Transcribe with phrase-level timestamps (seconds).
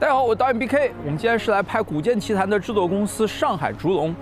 [0.00, 4.14] 大家好，我导演 BK，我们今天是来拍《古剑奇谭》的制作公司上海烛龙。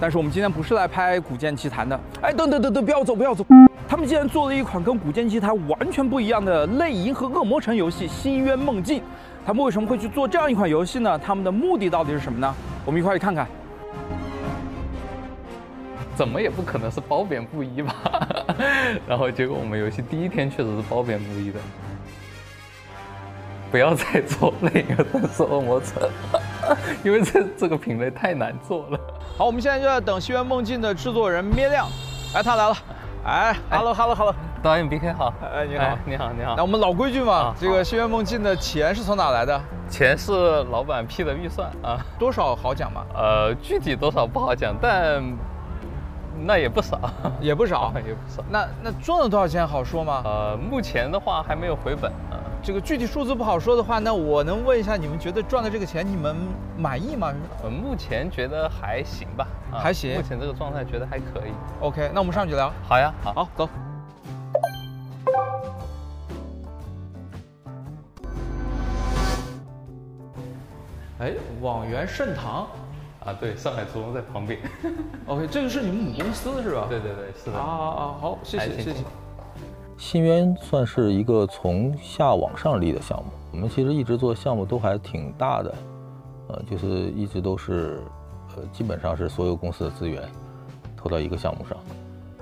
[0.00, 2.00] 但是我们今天不是来拍《古剑奇谭》的。
[2.22, 3.44] 哎，等等等等，不要走，不要走！
[3.86, 8.98] 他们竟然做了一款跟《古剑奇谭》完全不一样的类银河恶魔城游戏《深渊梦境》。
[9.44, 11.18] 他们为什么会去做这样一款游戏呢？
[11.18, 12.54] 他们的目的到底是什么呢？
[12.86, 13.46] 我们一块去看看。
[16.14, 17.94] 怎么也不可能是褒贬不一吧？
[19.06, 21.58] 然后结果我们游戏第一天确实是褒贬不一的。
[23.70, 26.08] 不要再做那个但是恶魔城，
[27.02, 29.00] 因为这这个品类太难做了。
[29.36, 31.88] 好，我们现在就在等《心愿梦境》的制作人咩亮，
[32.32, 32.76] 哎，他来了，
[33.24, 36.54] 哎，Hello，Hello，Hello，导演 BK 好，哎，你好，你好，你好。
[36.56, 39.60] 那我们老规矩嘛，这个《心愿梦境》的钱是从哪来的？
[39.90, 43.04] 钱是老板批的预算啊，多少好讲吗？
[43.12, 45.20] 呃，具体多少不好讲，但
[46.36, 46.98] 那也不少，
[47.40, 48.44] 也不少， 也不少。
[48.50, 50.22] 那那赚了多少钱好说吗？
[50.24, 52.40] 呃，目前的话还没有回本啊。
[52.62, 56.34] 这个具体数字不好说的话，那我能问一下，你们觉得赚的这个钱，你们
[56.78, 57.32] 满意吗？
[57.62, 60.16] 呃，目前觉得还行吧，还行。
[60.16, 61.52] 目前这个状态觉得还可以。
[61.80, 62.72] OK，那我们上去聊。
[62.88, 63.68] 好呀，好，好，走。
[71.20, 72.66] 哎，网元盛唐，
[73.24, 74.58] 啊，对，上海屠龙在旁边。
[75.26, 76.86] OK，这个是你们母公司是吧？
[76.88, 77.58] 对对对，是的。
[77.58, 79.04] 啊啊啊，好，谢谢谢谢。
[79.96, 83.30] 新渊算是一个从下往上立的项目。
[83.52, 85.74] 我们其实一直做项目都还挺大的，
[86.48, 88.02] 呃，就是一直都是，
[88.56, 90.22] 呃，基本上是所有公司的资源
[90.96, 91.78] 投到一个项目上。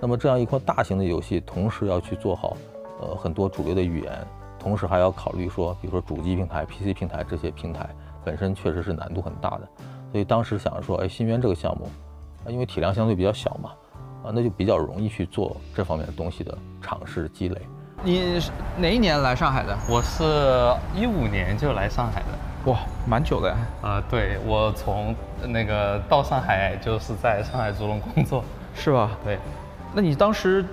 [0.01, 2.57] 那么这样一款大型的游戏，同时要去做好，
[3.01, 4.27] 呃，很多主流的语言，
[4.59, 7.89] 同时还要考虑说，比如说主机平台、PC 平台这些平台
[8.25, 9.69] 本身确实是难度很大的。
[10.13, 11.87] 所以当时想着说，哎，新源这个项目，
[12.45, 13.71] 啊，因为体量相对比较小嘛。
[14.23, 17.61] 啊，那就比较容易去做这方面的东西的尝试积累。
[18.05, 19.77] 你是哪一年来上海的？
[19.89, 20.23] 我是
[20.95, 22.71] 一五年就来上海的。
[22.71, 23.57] 哇，蛮久的呀。
[23.83, 25.13] 啊，对，我从
[25.49, 28.45] 那个到上海就是在上海竹龙工作，
[28.77, 29.11] 是吧？
[29.25, 29.41] 对。
[29.93, 30.65] 那你当时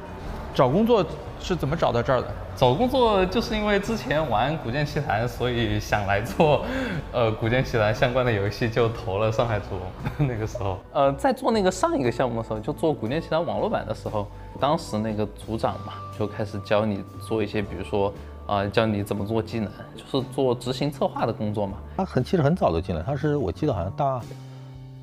[0.53, 1.03] 找工作
[1.39, 2.27] 是怎么找到这儿的？
[2.55, 6.65] 找工作就是因为之前玩《古剑奇谭》，所以想来做，
[7.11, 10.27] 呃，《古剑奇谭》相关的游戏，就投了上海烛龙。
[10.27, 14.27] 那个时候，呃，在做那个上一个项目的时候，就做《古剑奇谭》网络版的时候，
[14.59, 18.13] 当时那个组长嘛，就开始教你做一些，比如说，
[18.45, 21.77] 啊，教你怎么做技能，就是做执行策划的工作嘛。
[21.95, 24.21] 他很其实很早就进来，他是我记得好像大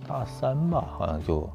[0.06, 1.48] 大三吧，好像就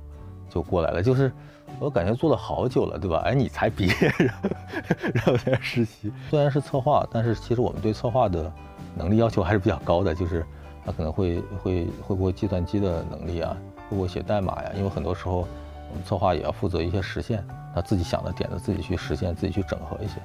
[0.50, 1.32] 就过来了，就是。
[1.80, 3.24] 我感觉做了好久了，对吧？
[3.26, 3.94] 哎，你才毕业，
[5.16, 6.14] 然后在实习。
[6.30, 8.52] 虽然是策划，但是其实我们对策划的
[8.96, 10.46] 能力要求还是比较高的，就是
[10.86, 13.58] 他可能会会会不会计算机的能力啊，
[13.90, 14.72] 会不会写代码呀？
[14.76, 15.38] 因为很多时候
[15.90, 17.44] 我们策划也要负责一些实现，
[17.74, 20.22] 他自己想的点子自己去实现，自己去整合一些。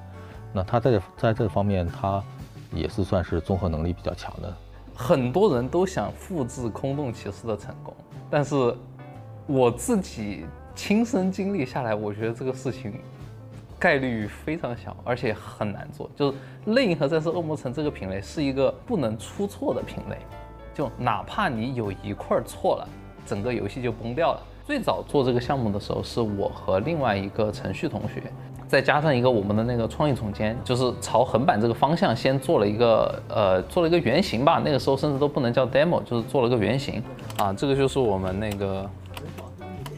[0.53, 2.23] 那他在在这方面，他
[2.71, 4.55] 也是算是综合能力比较强的。
[4.95, 7.95] 很多人都想复制空洞骑士的成功，
[8.29, 8.77] 但是
[9.47, 10.45] 我自己。
[10.77, 12.93] 亲身经历下来，我觉得这个事情
[13.79, 16.09] 概率非常小，而且很难做。
[16.15, 20.19] 就是类银河战士恶魔城这个品类是一个不能出错的品类，
[20.75, 22.89] 就哪怕你有一块错了，
[23.25, 24.41] 整个游戏就崩掉了。
[24.67, 28.23] 最早做这个项目的时候，是我和另外一个程序同学，
[28.69, 34.61] 再加上一个我们的那个创意总监，就是朝横版这个方向先做了一个呃做了一个原型吧。
[34.63, 37.03] 那个时候甚至都不能叫 demo，就是做了个原型
[37.39, 37.53] 啊。
[37.53, 38.89] 这个就是我们那个。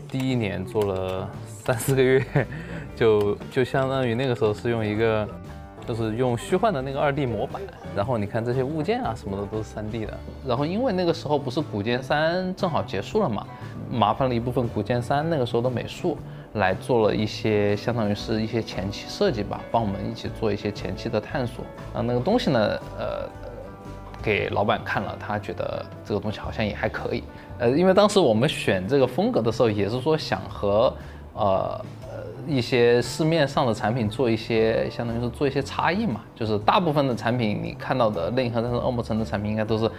[0.08, 2.24] 第一年做了三四个月，
[2.96, 5.28] 就就相当于那个时候是用一个，
[5.86, 7.60] 就是用虚幻的那个二 D 模板，
[7.94, 10.19] 然后你看这些物件啊什么的都是三 D 的。
[10.46, 13.46] 然后因为那个时候不是古剑三正好结束了嘛，
[13.91, 16.16] 麻烦了一部分古剑三那个时候的美术
[16.54, 21.64] 来做了一些，相当于是一些前期设计吧，帮我们一起做一些前期的探索。
[21.92, 23.28] 然后那个东西呢，呃。
[24.22, 27.22] 给老板看了，他觉得这个东西好像也还可以。
[27.58, 30.92] 呃，因为当时我们选这个风格的时候，也是说想和
[31.34, 36.20] 呃呃一些市面上的产品做一些，相当于是做一些差异嘛。
[36.34, 39.90] 就是大部分的产品你看到的《类银河战士恶魔城》的产品应该都是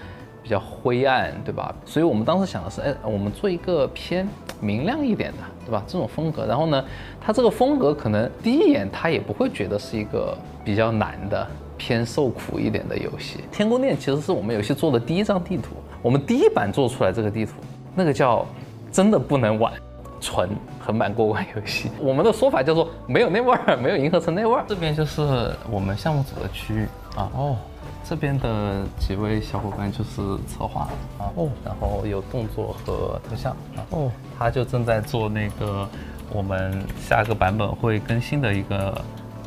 [0.41, 1.73] 比较灰暗，对吧？
[1.85, 4.27] 所以我们当时想的是，哎，我们做一个偏
[4.61, 5.83] 明亮一点的，对吧？
[5.85, 6.45] 这种风格。
[6.45, 6.83] 然后呢，
[7.19, 11.47] 它这个风格可能第一眼他也不会觉得是一个比较难的。
[11.79, 15.69] 偏受苦一点的游戏，《天宫殿》其实是我们游戏做的第一张地图，
[16.01, 17.53] 我们第一版做出来这个地图，
[17.95, 18.45] 那个叫
[18.91, 19.73] 真的不能玩，
[20.19, 21.89] 纯横版过关游戏。
[21.99, 24.63] 我们的说法叫做没有那味儿，没有银河城那味儿。
[24.67, 26.85] 这边就是我们项目组的区域
[27.15, 27.55] 啊，哦，
[28.03, 35.87] 这边的几位小伙伴就是策划啊，哦，然后有动作和特效啊，哦，他就正在做那个。
[36.31, 39.01] 我们下个版本会更新的一个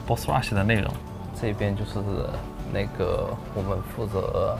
[0.04, 0.92] Boss Rush 的内容。
[1.42, 1.94] 这边就是
[2.72, 4.56] 那个我们负责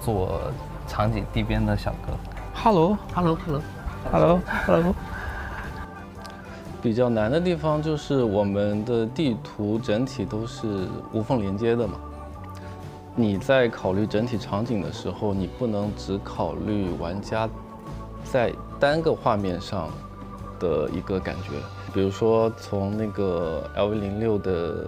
[0.00, 0.40] 做
[0.88, 2.14] 场景地边的小哥。
[2.54, 4.94] Hello，Hello，Hello，Hello。
[6.80, 11.98] 比较难的地方就是我们的地图整体都是无缝连接的嘛。
[13.14, 17.46] 你在考虑整体场景的时候，你不能只考虑玩家
[18.24, 18.50] 在
[18.80, 19.90] 单个画面上
[20.58, 21.50] 的一个感觉。
[21.92, 24.86] 比如说从那个 LV 零六的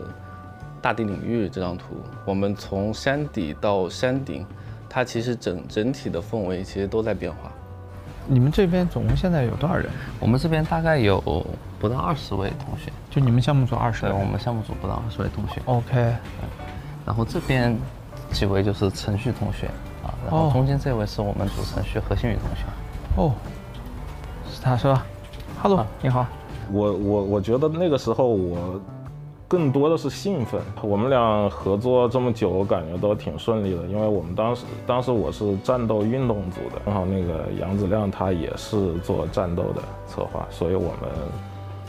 [0.85, 1.97] 大地领域这张图，
[2.27, 4.45] 我们从山底到山顶，
[4.87, 7.51] 它其实整整体的氛围其实都在变化。
[8.27, 9.89] 你们这边总共现在有多少人？
[10.21, 11.19] 我们这边大概有
[11.81, 14.21] 不到二十位同学，就你们项目组二十对人。
[14.21, 15.59] 我们项目组不到二十位同学。
[15.65, 16.15] OK，
[17.07, 17.75] 然后这边
[18.31, 19.69] 几位就是程序同学
[20.03, 22.63] 啊，然后哦中间这位是我们主程序何新宇同学。
[23.17, 23.33] 哦，
[24.53, 25.07] 是他是吧
[25.63, 26.27] ？Hello，、你好。
[26.71, 28.79] 我我我觉得那个时候我
[29.55, 30.61] 更多的是兴奋。
[30.83, 41.09] 我们俩合作这么久，我感觉都挺顺利的，因为我们当时当时我是战斗运动组的，正好那个杨子亮他也是做战斗的策划，所以我们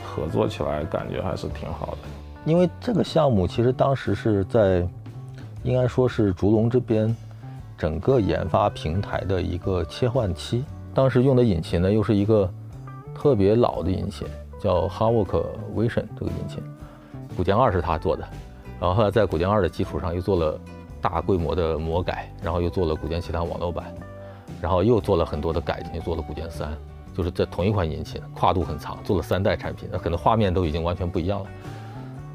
[0.04, 1.98] 合作起来感觉还是挺好的。
[2.46, 4.88] 因为这个项目其实当时是在，
[5.64, 7.16] 应该说是烛龙这边
[7.76, 10.64] 整个研发平台的一个切换期。
[10.94, 12.48] 当时用的引擎呢，又是一个
[13.16, 14.28] 特别老的引擎，
[14.60, 15.44] 叫 Havok
[15.76, 16.64] Vision 这个引擎，
[17.36, 18.24] 古剑二是他做的，
[18.80, 20.60] 然后后来在古剑二的基础上又做了
[21.02, 23.94] 大规模的魔改，然后又做了古剑奇谭网络版，
[24.62, 26.76] 然后又做了很多的改进，做了古剑三，
[27.14, 31.46] 就是这同一款引擎，跨度很长，做了三代产品，那可能画面都已经完全不一样了。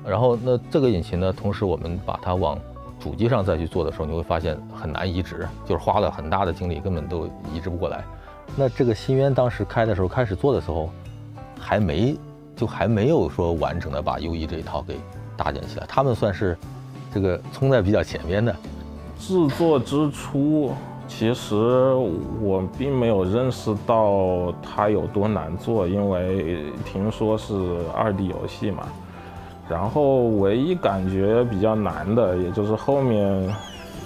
[0.07, 2.59] 然后那这个引擎呢，同时我们把它往
[2.99, 8.05] 主机上再去做的时候，你会发现很难移植，就是花了很大的精力，根本都移植不过来。
[8.57, 10.91] 那这个新渊当时开的时候，开始做的时候，
[11.59, 12.17] 还没
[12.61, 15.01] 就还没有说完整的把 U E 这一套给
[15.35, 16.55] 搭建起来，他们算是
[17.11, 18.55] 这个冲在比较前面的。
[19.19, 20.71] 制作之初，
[21.09, 21.57] 其实
[22.43, 27.55] 我并没有认识到它有多难做，因为听说是
[27.97, 28.87] 二 D 游戏嘛。
[29.67, 33.57] 然后唯一感觉比较难的，也就是后面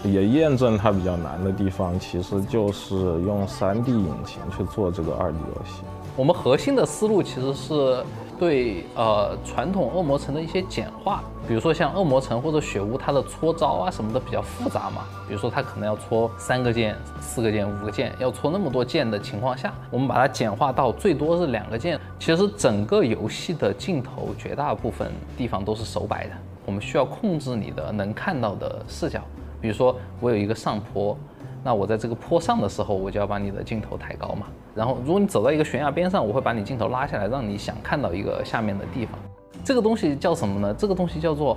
[0.04, 5.82] 也验证它比较难的地方，其实就是用 3D 引擎去做这个二 D 游戏。
[6.16, 8.04] 我们核心的思路其实是
[8.44, 21.98] 对呃传统恶魔城的一些简化，比如说像恶魔城或者雪屋，它的搓招啊什么的比较复杂嘛，比如说它可能要搓三个键、四个键、五个键，要搓那么多键的情况下，我们把它简化到最多是两个键。
[22.18, 26.32] 其实整个游戏的镜头绝大部分地方都是手摆的，
[26.66, 29.22] 我们需要控制你的能看到的视角，
[29.58, 31.16] 比如说我有一个上坡。
[31.64, 34.46] 那我在这个坡上的时候，我就要把你的镜头抬高嘛。
[34.74, 39.18] 然后，如果你走到一个悬崖边上，我会把你镜头拉下来，让你想看到一个下面的地方。
[39.64, 40.74] 这个东西叫什么呢？
[40.76, 41.56] 这个东西叫做，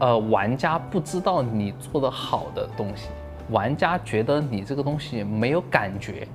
[0.00, 3.10] 呃，玩家不知道你做的好的东西，
[3.50, 6.26] 玩家觉得你这个东西没有感觉，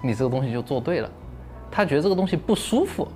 [0.00, 1.10] 你这个东西就做对了。
[1.68, 3.08] 他觉得这个东西不舒服，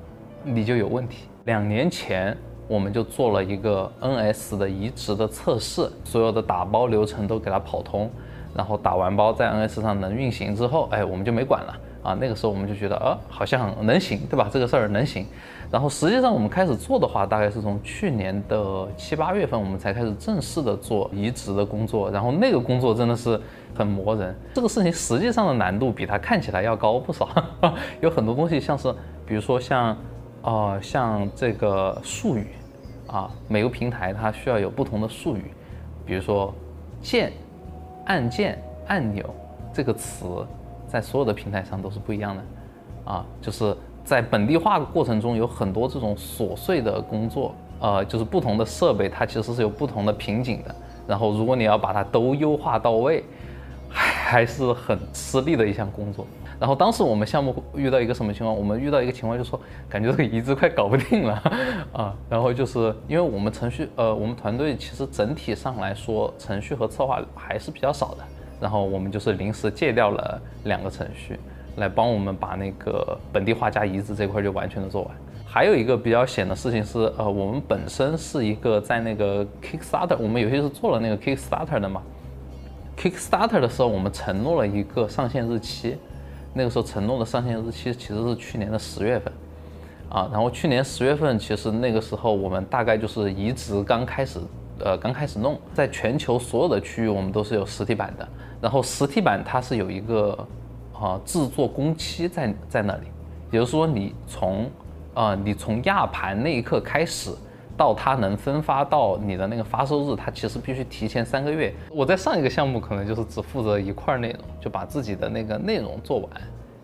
[0.43, 1.29] 你就有问题。
[1.45, 8.11] 两年前我们就做了一个 NS 的移植的测试，所有的打包流程都给它跑通。
[8.57, 12.17] 然后打完包在 NS 上能运行之后，哎，我们就没管了啊。
[12.19, 14.49] 那个时候我们就觉得，呃，好像能行，对吧？
[14.51, 15.27] 这个事儿能行。
[15.71, 22.11] 然后实际上我们开始做的话，大概是从去年的七八月份，我们才开始正式的做移植的工作。
[22.11, 23.39] 然后那个工作真的是
[23.75, 27.29] 很磨人，这个事情实际上的难度比它看起来要高不少。
[28.01, 28.95] 有很多东西，像是
[29.27, 29.95] 比如说像，
[30.43, 32.47] 呃，像这个术语，
[33.09, 35.51] 啊，每个平台它需要有不同的术语，
[36.07, 36.55] 比如说
[37.03, 37.33] 键。
[38.07, 38.59] 按键、
[38.89, 39.25] 按钮
[39.73, 40.47] 这个词
[40.89, 42.43] 在所有的平台上都是不一样的，
[43.05, 50.75] 啊，就是在本地化过程中有很多这种琐碎的工作，呃，就是不同的设备它其实是有不同的瓶颈的，
[51.07, 53.25] 然后如果你要把它都优化到位，
[54.27, 56.27] 还是很吃力的一项工作。
[56.59, 58.57] 然后当时我们项目遇到一个什么情况？
[58.57, 61.35] 我们遇到一个情况，就说感觉这个移植快搞不定了
[61.93, 62.13] 啊。
[62.29, 68.25] 然后就是因为我们程序，呃，我们团队其实整体上来说，程序和策划还是比较少的。
[68.61, 71.39] 然后我们就是临时借调了两个程序，
[71.77, 75.11] 来帮我们把那个本地化加移植这块就完全的做完。
[75.47, 82.03] 还有一个比较险的事情是，呃，我们本身是一个在那个 Kickstarter，我们有些是做了那个 Kickstarter 的嘛。
[82.97, 85.97] Kickstarter 的时候，我们承诺了一个上线日期。
[86.55, 89.31] 那个时候承诺的上线日期其实是去年的十月份，
[90.09, 94.41] 啊，然后去年十月份其实那个时候我们大概就是移植刚开始，
[94.79, 98.27] 呃，刚开始弄，在全球所有的区域我们都是有实体版的，
[98.59, 100.49] 然后实体版它是有一个
[100.95, 103.07] 啊制作工期在在那里，
[103.51, 104.71] 也就是说你从
[105.13, 107.31] 啊、你从压盘那一刻开始，
[107.77, 111.73] 到它能分发到你的那个发售日，它其实必须提前三个月。
[111.91, 116.31] 我在上一个项目可能就是只负责一块内容，就把自己的那个内容做完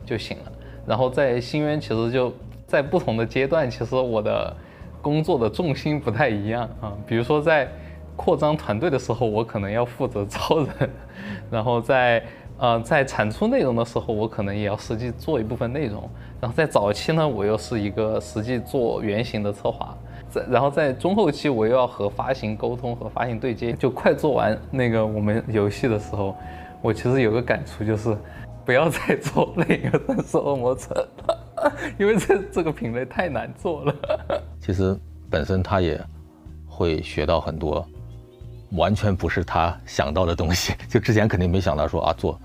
[0.04, 0.52] 就行了。
[0.86, 2.32] 然后在新渊，其实就
[2.66, 4.54] 在不同的阶段，其实我的
[5.00, 6.92] 工作的重心不太一样啊。
[7.06, 7.68] 比如说在
[8.16, 10.90] 扩张团队的时候，我可能要负责招人，
[11.50, 12.22] 然后在
[12.58, 16.08] 呃在产出内容的时候，我可能也要实际做一部分内容。
[16.40, 19.96] 然后在早期呢，我又是一个实际做原型的策划，
[20.32, 23.74] 在然后在中后期，我又要和发行沟通和发行对接。
[23.74, 26.34] 就快做完那个我们游戏的时候，
[26.80, 28.16] 我其实有个感触就是，
[28.64, 30.96] 不要再做那个《战士恶魔城》
[31.26, 33.94] 了，因为这这个品类太难做了。
[34.58, 34.98] 其实
[35.28, 36.00] 本身他也
[36.66, 37.86] 会学到很多，
[38.72, 40.72] 完全不是他想到的东西。
[40.88, 42.40] 就之前肯定没想到说啊，做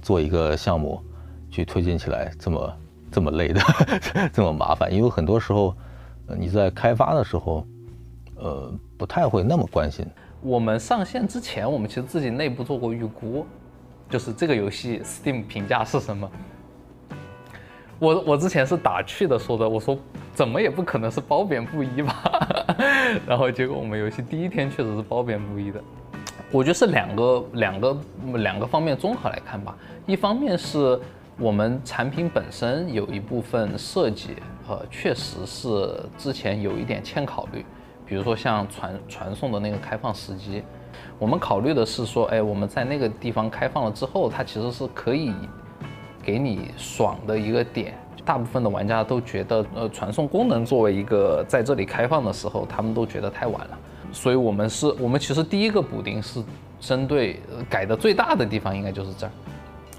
[0.00, 1.02] 做一个项目
[1.50, 2.76] 去推进起来这么
[3.10, 3.60] 这么累的，
[4.32, 4.92] 这么麻烦。
[4.92, 5.74] 因为很多时候，
[6.28, 7.66] 你在开发的时候，
[8.36, 10.06] 呃，不太会那么关心。
[10.40, 13.46] 我们上线之前，我们其实自己内部做过预估，
[14.08, 16.30] 就是这个游戏 Steam 评价是什么。
[17.98, 19.96] 我我之前是打趣的说的，我说
[20.34, 22.22] 怎么也不可能是褒贬不一吧，
[23.26, 25.80] 然后结果我们游戏第一天确实是褒贬不一的。
[26.50, 27.96] 我觉得是两个两个
[28.34, 29.76] 两个方面综合来看吧，
[30.06, 31.00] 一方面是
[31.38, 34.36] 我们产品本身有一部分设计，
[34.68, 35.68] 呃，确实是
[36.16, 37.66] 之前有一点欠考虑，
[38.06, 40.62] 比如说像传传送的那个开放时机，
[41.18, 45.34] 我们考虑的是说，哎，我们在那个地方开放了之后，它其实是可以
[46.22, 47.94] 给你爽的一个点。
[48.24, 53.78] 大部分的玩家都觉得，呃，传送功能作为一个在这里开放的时候，他们都觉得太晚了。
[54.12, 56.42] 所以我们是，我们其实第一个补丁是
[56.78, 59.32] 针对改的最大的地方，应该就是这儿。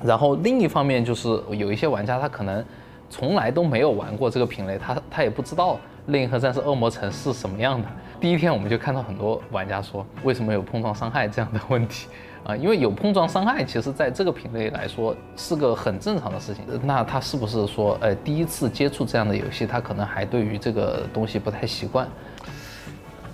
[0.05, 2.63] 然后另一方面就是有一些玩家他可能
[3.09, 5.73] 从来都没有玩过这个品类，他他也不知道
[6.07, 7.87] 《猎鹰和战士恶魔城》是什么样的。
[8.19, 12.07] 第一天我们就看到很多玩家说，为什么有碰撞伤害这样的问题
[12.43, 12.55] 啊？
[12.55, 16.63] 因为有碰撞伤害，其实在这个品类来说是个很正常的事情。
[16.83, 22.07] 那他是不是说，呃，第一次接触这样的游戏，他可能还对于这个东西不太习惯？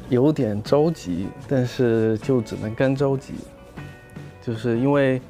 [0.10, 3.34] 有点着急，但是就只能干着急，
[4.42, 5.22] 就是因为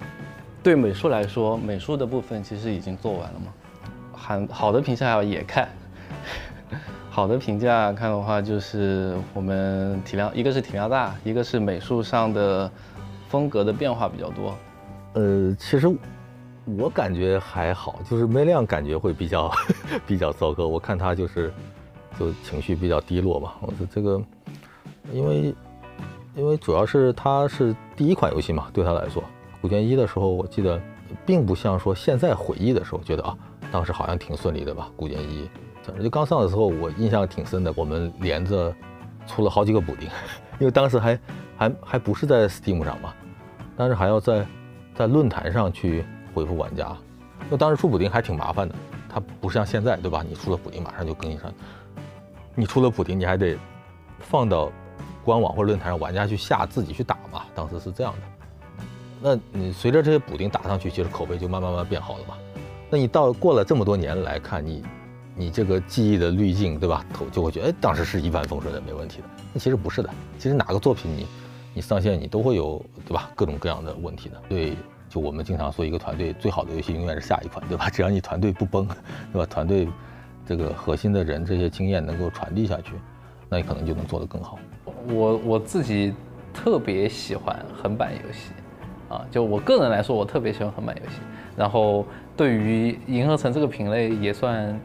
[0.64, 3.54] 对美术来说，美术的部分其实已经做完了嘛，
[4.12, 5.68] 好好的评价也看，
[7.10, 12.70] 好的评价看的话，就是我们体量，一个是体量大，一个是美术上的
[13.28, 14.56] 风格的变化比较多。
[15.14, 15.88] 呃，其实
[16.78, 19.52] 我感觉还好，就是梅亮感觉会比较
[20.06, 20.68] 比较糟糕。
[20.68, 21.52] 我看他就是
[22.20, 23.56] 就情绪比较低落吧。
[23.62, 24.22] 我说这个，
[25.12, 25.56] 因为
[26.36, 29.24] 因为主要是他是第一款游戏嘛，对他来说，
[29.62, 30.82] 古剑一的时候，我记得
[31.26, 33.38] 并不像说现在回忆的时候觉得啊，
[33.72, 34.90] 当时好像挺顺利的吧。
[34.98, 35.48] 古剑一，
[36.02, 37.72] 就刚上的时候，我印象挺深的。
[37.76, 38.74] 我们连着
[39.28, 40.10] 出了好几个补丁，
[40.60, 41.20] 因为当时还
[41.58, 43.14] 还还不是在 Steam 上嘛，
[43.78, 44.46] 当时还要在
[44.96, 46.04] 在论坛上去
[46.34, 46.98] 回复玩家，
[47.50, 48.74] 那当时出补丁还挺麻烦的，
[49.08, 50.24] 它不像现在对吧？
[50.28, 51.54] 你出了补丁马上就更新上，
[52.56, 53.56] 你出了补丁你还得
[54.18, 54.72] 放到
[55.24, 58.41] 官网或者论坛上玩家去下自己去打嘛，当时是这样的。
[59.22, 62.36] 那你随着这些补丁打上去，其实口碑就慢慢慢慢变好了嘛。
[62.90, 64.84] 那你到过了这么多年来看，你
[65.36, 67.06] 你这个记忆的滤镜对吧？
[67.14, 69.24] 头就会觉得哎，当时是一帆风顺的，没问题的。
[69.54, 71.28] 那其实不是的，其实哪个作品你
[71.76, 73.30] 你上线你都会有对吧？
[73.36, 74.42] 各种各样的问题的。
[74.50, 74.76] 对，
[75.08, 77.90] 就我们经常说一个团队最好的游戏永远是下一款对吧？
[77.94, 78.88] 只要你团队不崩，
[79.32, 79.46] 对吧？
[79.46, 79.88] 团队
[80.48, 82.94] 这个核心的人这些经验能够传递下去，
[83.48, 84.58] 那你可能就能做得更好。
[85.08, 86.14] 我我自己
[86.54, 88.52] 特别喜欢横版游戏，
[89.12, 91.18] 啊，就我个人来说，我特别喜欢横版游戏。
[91.58, 92.06] 然后
[92.38, 94.80] 对于银河城这个品类也算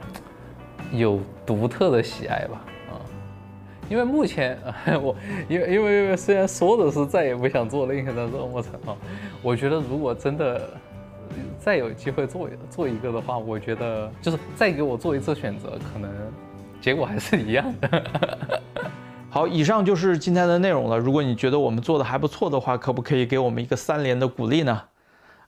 [0.93, 2.99] 有独特的喜爱吧，啊，
[3.89, 4.59] 因为目前
[5.01, 5.15] 我
[5.49, 8.97] 因为因为因为虽然说的是再也不想做另一个战士恶魔城啊，
[9.43, 10.61] 我觉得如果真的
[11.61, 16.11] 再有机会做做一个的话，我觉得就是再给我做一次选择，可能
[16.81, 18.05] 结果还是一样的。
[19.37, 20.99] 好，以上就是今天的内容了。
[20.99, 24.83] 如果你觉得我们做的还不错的话，可不可以给我们一个三连的鼓励呢？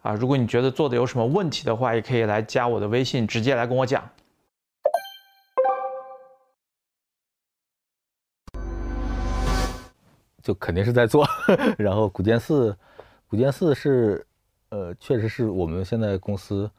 [0.03, 4.07] 啊，如果你觉得做的有什么问题的话，也可以来加我的微信，直接来跟我讲。
[10.43, 11.27] 就肯定是在做。
[11.79, 12.77] 然后古剑四，
[13.27, 14.27] 古剑四是，
[14.69, 16.71] 呃，确实是我们现在公司，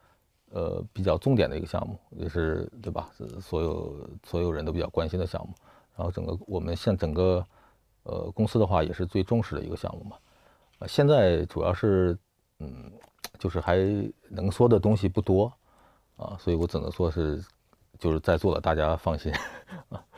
[0.51, 3.09] 呃，比较重点的一个项目，也是对吧？
[3.41, 5.55] 所有所有人都比较关心的项目。
[5.99, 7.45] 然后整个我们现整个，
[8.03, 10.15] 呃，公司的话也是最重视的一个项目嘛。
[10.79, 12.17] 呃，现在主要是，
[12.59, 12.89] 嗯，
[13.37, 13.75] 就是还
[14.29, 15.51] 能说的东西不多，
[16.15, 17.43] 啊，所以我只能说是
[17.97, 19.29] 就是在座的大家放心
[19.89, 20.01] 啊。